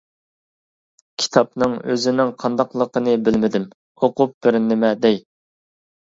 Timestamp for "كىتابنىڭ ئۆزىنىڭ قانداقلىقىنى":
1.23-3.13